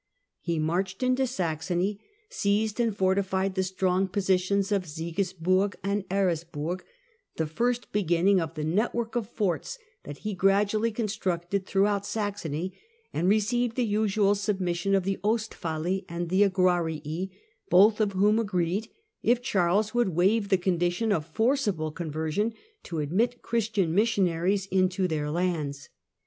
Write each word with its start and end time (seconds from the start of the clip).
He 0.39 0.57
marched 0.57 1.03
into 1.03 1.27
Saxony, 1.27 2.01
seized 2.27 2.79
and 2.79 2.97
fortified 2.97 3.53
the 3.53 3.61
strong 3.61 4.07
positions 4.07 4.71
of 4.71 4.85
Sigi 4.87 5.23
burg 5.39 5.75
and 5.83 6.09
Eresburg— 6.09 6.81
the 7.37 7.45
first 7.45 7.91
beginning 7.91 8.41
of 8.41 8.55
the 8.55 8.63
network 8.63 9.15
of 9.15 9.29
forts 9.29 9.77
that 10.03 10.17
he 10.25 10.33
gradually 10.33 10.89
constructed 10.91 11.67
throughout 11.67 12.03
Saxony— 12.07 12.75
and 13.13 13.29
received 13.29 13.75
the 13.75 13.85
usual 13.85 14.33
submission 14.33 14.95
of 14.95 15.03
the 15.03 15.19
Ostfali 15.23 16.05
and 16.09 16.29
Angrarii, 16.31 17.29
both 17.69 18.01
of 18.01 18.13
whom 18.13 18.39
agreed, 18.39 18.87
if 19.21 19.39
Charles 19.43 19.93
would 19.93 20.09
waive 20.15 20.49
the 20.49 20.57
condition 20.57 21.11
of 21.11 21.27
forcible 21.27 21.91
conversion, 21.91 22.55
to 22.81 23.01
admit 23.01 23.43
Christian 23.43 23.93
missionaries 23.93 24.65
into 24.71 25.07
their 25.07 25.29
lands. 25.29 25.89